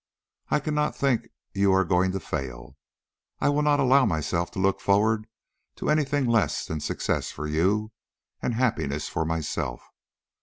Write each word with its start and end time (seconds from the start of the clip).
I 0.49 0.59
cannot 0.59 0.95
think 0.95 1.27
you 1.53 1.71
are 1.73 1.85
going 1.85 2.11
to 2.13 2.19
fail. 2.19 2.75
I 3.39 3.49
will 3.49 3.61
not 3.61 3.79
allow 3.79 4.03
myself 4.03 4.49
to 4.53 4.59
look 4.59 4.81
forward 4.81 5.27
to 5.75 5.91
any 5.91 6.05
thing 6.05 6.25
less 6.25 6.65
than 6.65 6.79
success 6.79 7.29
for 7.29 7.45
you 7.45 7.91
and 8.41 8.55
happiness 8.55 9.07
for 9.07 9.25
myself. 9.25 9.91